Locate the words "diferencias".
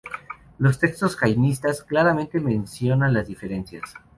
3.27-3.83